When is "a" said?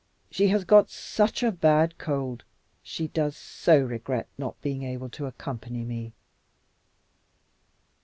1.43-1.51